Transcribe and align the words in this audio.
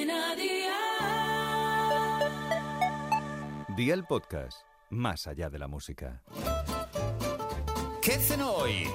Cadena 0.00 0.34
Dial. 0.34 0.70
Día 3.76 3.94
el 3.94 4.04
podcast, 4.04 4.62
más 4.88 5.26
allá 5.26 5.50
de 5.50 5.58
la 5.58 5.68
música. 5.68 6.22
¿Qué 8.00 8.12
cenó 8.12 8.52
hoy? 8.52 8.88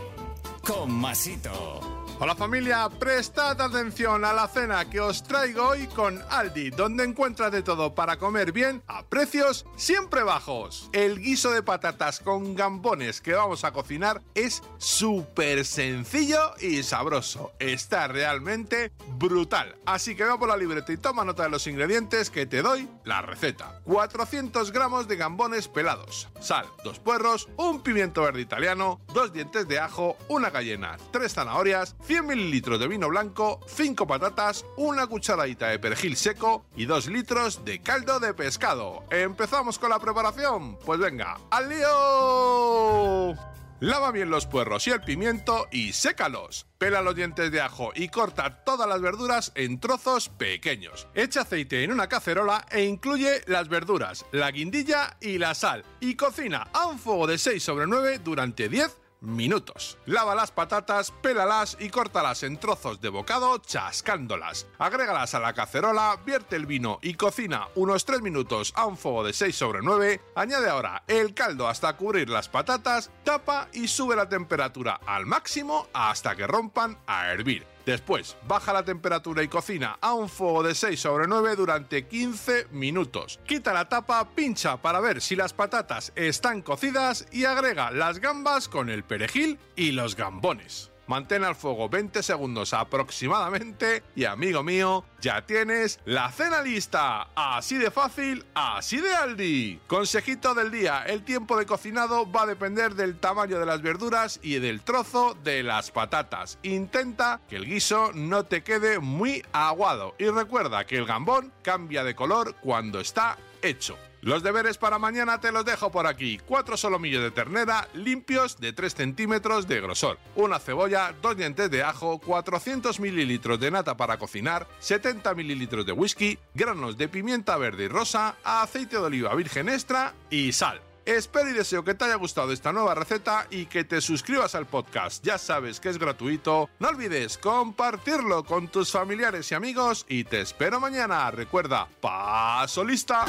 Con 0.66 0.92
Masito. 0.92 1.95
Hola 2.18 2.34
familia, 2.34 2.88
prestad 2.98 3.60
atención 3.60 4.24
a 4.24 4.32
la 4.32 4.48
cena 4.48 4.90
que 4.90 5.02
os 5.02 5.22
traigo 5.22 5.68
hoy 5.68 5.86
con 5.88 6.24
Aldi, 6.30 6.70
donde 6.70 7.04
encuentras 7.04 7.52
de 7.52 7.62
todo 7.62 7.94
para 7.94 8.16
comer 8.16 8.54
bien 8.54 8.82
a 8.88 9.04
precios 9.04 9.66
siempre 9.76 10.24
bajos. 10.24 10.90
El 10.94 11.20
guiso 11.20 11.52
de 11.52 11.62
patatas 11.62 12.22
con 12.22 12.56
gambones 12.56 13.20
que 13.20 13.34
vamos 13.34 13.66
a 13.66 13.74
cocinar 13.74 14.22
es 14.34 14.64
súper 14.78 15.66
sencillo 15.66 16.54
y 16.62 16.84
sabroso. 16.84 17.52
Está 17.60 18.08
realmente 18.08 18.94
brutal. 19.18 19.76
Así 19.86 20.16
que 20.16 20.24
ve 20.24 20.38
por 20.40 20.48
la 20.48 20.56
libreta 20.56 20.94
y 20.94 20.98
toma 20.98 21.26
nota 21.26 21.44
de 21.44 21.50
los 21.50 21.68
ingredientes 21.68 22.30
que 22.30 22.46
te 22.46 22.62
doy 22.62 22.88
la 23.04 23.24
receta. 23.24 23.82
400 23.84 24.72
gramos 24.72 25.10
de 25.10 25.18
gambones 25.18 25.68
pelados, 25.68 26.30
sal, 26.40 26.66
dos 26.86 26.98
puerros, 27.00 27.50
un 27.58 27.82
pimiento 27.82 28.22
verde 28.22 28.40
italiano, 28.40 29.02
dos 29.14 29.34
dientes 29.34 29.68
de 29.68 29.80
ajo, 29.80 30.16
una 30.30 30.50
gallina, 30.50 30.96
tres 31.12 31.34
zanahorias, 31.34 31.98
100 32.06 32.28
mililitros 32.28 32.80
de 32.80 32.88
vino 32.88 33.10
blanco, 33.10 33.60
5 33.68 34.06
patatas, 34.06 34.64
una 34.78 35.08
cucharadita 35.08 35.70
de 35.70 35.80
perejil 35.80 36.16
seco 36.16 36.66
y 36.76 36.86
2 36.86 37.08
litros 37.08 37.66
de 37.66 37.82
caldo 37.82 38.20
de 38.20 38.34
pescado. 38.36 39.04
¿Empezamos 39.10 39.80
con 39.80 39.90
la 39.90 40.00
preparación? 40.00 40.78
Pues 40.86 41.00
venga, 41.00 41.40
¡al 41.50 41.70
lío! 41.70 43.36
Lava 43.80 44.12
bien 44.12 44.30
los 44.30 44.46
puerros 44.46 44.88
y 44.88 44.92
el 44.92 45.02
pimiento 45.02 45.68
y 45.72 45.94
sécalos. 45.94 46.68
Pela 46.78 47.02
los 47.02 47.16
dientes 47.16 47.52
de 47.52 47.60
ajo 47.60 47.92
y 47.94 48.08
corta 48.10 48.64
todas 48.64 48.88
las 48.88 49.02
verduras 49.02 49.52
en 49.56 49.80
trozos 49.80 50.30
pequeños. 50.30 51.08
Echa 51.14 51.42
aceite 51.42 51.84
en 51.84 51.92
una 51.92 52.08
cacerola 52.08 52.66
e 52.72 52.84
incluye 52.84 53.42
las 53.48 53.68
verduras, 53.68 54.26
la 54.32 54.52
guindilla 54.52 55.18
y 55.20 55.40
la 55.40 55.56
sal. 55.56 55.84
Y 56.00 56.16
cocina 56.16 56.68
a 56.72 56.86
un 56.86 57.00
fuego 57.00 57.28
de 57.28 57.38
6 57.38 57.62
sobre 57.62 57.88
9 57.88 58.20
durante 58.24 58.70
10 58.70 59.05
minutos. 59.26 59.98
Lava 60.06 60.36
las 60.36 60.52
patatas, 60.52 61.12
pélalas 61.12 61.78
y 61.80 61.90
córtalas 61.90 62.44
en 62.44 62.58
trozos 62.58 63.02
de 63.02 63.10
bocado 63.10 63.58
chascándolas. 63.58 64.68
Agrégalas 64.78 65.36
a 65.36 65.40
la 65.40 65.54
cacerola, 65.54 66.20
vierte 66.26 66.56
el 66.56 66.66
vino 66.66 67.00
y 67.02 67.16
cocina 67.16 67.68
unos 67.76 68.06
3 68.06 68.22
minutos 68.22 68.74
a 68.76 68.86
un 68.86 68.98
fuego 68.98 69.24
de 69.24 69.34
6 69.34 69.56
sobre 69.56 69.80
9. 69.82 70.22
Añade 70.36 70.70
ahora 70.70 71.04
el 71.08 71.34
caldo 71.34 71.68
hasta 71.68 71.98
cubrir 71.98 72.30
las 72.30 72.50
patatas, 72.50 73.12
tapa 73.24 73.68
y 73.74 73.88
sube 73.88 74.16
la 74.16 74.30
temperatura 74.30 75.00
al 75.06 75.26
máximo 75.26 75.88
hasta 75.94 76.36
que 76.36 76.48
rompan 76.48 76.98
a 77.08 77.28
hervir. 77.28 77.75
Después, 77.86 78.36
baja 78.48 78.74
la 78.74 78.84
temperatura 78.84 79.44
y 79.44 79.48
cocina 79.48 79.98
a 80.02 80.14
un 80.14 80.28
fuego 80.28 80.64
de 80.64 80.74
6 80.74 81.00
sobre 81.00 81.28
9 81.28 81.56
durante 81.56 82.08
15 82.08 82.68
minutos. 82.72 83.40
Quita 83.46 83.74
la 83.74 83.88
tapa, 83.88 84.30
pincha 84.34 84.82
para 84.82 85.00
ver 85.00 85.22
si 85.22 85.36
las 85.36 85.54
patatas 85.54 86.12
están 86.16 86.62
cocidas 86.62 87.28
y 87.32 87.46
agrega 87.46 87.92
las 87.92 88.20
gambas 88.20 88.68
con 88.68 88.90
el 88.90 89.04
perejil 89.04 89.60
y 89.76 89.92
los 89.92 90.16
gambones. 90.16 90.95
Mantén 91.08 91.44
al 91.44 91.56
fuego 91.56 91.88
20 91.88 92.24
segundos 92.24 92.74
aproximadamente 92.74 94.04
y 94.16 94.26
amigo 94.26 94.64
mío, 94.64 95.06
ya 95.22 95.46
tienes 95.46 96.00
la 96.06 96.32
cena 96.32 96.62
lista. 96.62 97.30
Así 97.36 97.78
de 97.78 97.92
fácil, 97.92 98.46
así 98.54 98.98
de 98.98 99.16
Aldi. 99.16 99.80
Consejito 99.88 100.54
del 100.54 100.72
día, 100.72 101.04
el 101.04 101.24
tiempo 101.24 101.58
de 101.58 101.66
cocinado 101.66 102.30
va 102.32 102.44
a 102.44 102.48
depender 102.48 102.96
del 102.96 103.20
tamaño 103.20 103.60
de 103.60 103.66
las 103.66 103.82
verduras 103.82 104.40
y 104.42 104.60
del 104.60 104.82
trozo 104.82 105.36
de 105.44 105.64
las 105.64 105.92
patatas. 105.92 106.58
Intenta 106.64 107.42
que 107.48 107.58
el 107.58 107.66
guiso 107.66 108.12
no 108.14 108.46
te 108.46 108.64
quede 108.64 109.00
muy 109.00 109.44
aguado 109.52 110.16
y 110.18 110.26
recuerda 110.30 110.86
que 110.86 110.98
el 110.98 111.06
gambón 111.06 111.54
cambia 111.62 112.04
de 112.04 112.16
color 112.16 112.56
cuando 112.62 113.00
está 113.00 113.38
hecho. 113.62 113.98
Los 114.26 114.42
deberes 114.42 114.80
para 114.80 114.98
mañana 114.98 115.40
te 115.40 115.52
los 115.52 115.66
dejo 115.66 115.92
por 115.92 116.08
aquí. 116.08 116.40
Cuatro 116.48 116.78
solomillos 116.78 117.22
de 117.22 117.30
ternera 117.30 117.88
limpios 117.94 118.60
de 118.60 118.74
3 118.74 118.96
centímetros 118.96 119.68
de 119.68 119.80
grosor. 119.80 120.18
Una 120.34 120.58
cebolla, 120.58 121.14
dos 121.22 121.38
dientes 121.38 121.70
de 121.70 121.84
ajo, 121.84 122.18
400 122.18 123.00
mililitros 123.00 123.60
de 123.60 123.70
nata 123.70 123.96
para 123.96 124.18
cocinar, 124.18 124.68
70 124.80 125.36
mililitros 125.36 125.86
de 125.86 125.92
whisky, 125.92 126.40
granos 126.56 126.98
de 126.98 127.08
pimienta 127.08 127.56
verde 127.58 127.84
y 127.84 127.88
rosa, 127.88 128.36
aceite 128.44 128.96
de 128.96 129.04
oliva 129.04 129.36
virgen 129.36 129.70
extra 129.70 130.16
y 130.32 130.54
sal. 130.54 130.82
Espero 131.06 131.52
y 131.52 131.54
deseo 131.54 131.84
que 131.84 131.94
te 131.94 132.06
haya 132.06 132.16
gustado 132.16 132.52
esta 132.52 132.74
nueva 132.74 132.96
receta 132.96 133.46
y 133.52 133.68
que 133.68 133.84
te 133.84 134.02
suscribas 134.02 134.56
al 134.56 134.66
podcast. 134.66 135.24
Ya 135.24 135.38
sabes 135.38 135.80
que 135.80 135.90
es 135.90 136.00
gratuito. 136.00 136.68
No 136.80 136.88
olvides 136.88 137.38
compartirlo 137.38 138.44
con 138.44 138.70
tus 138.70 138.92
familiares 138.92 139.52
y 139.52 139.54
amigos 139.54 140.04
y 140.10 140.24
te 140.24 140.42
espero 140.42 140.80
mañana. 140.80 141.30
Recuerda, 141.30 141.88
paso 142.02 142.84
lista. 142.84 143.26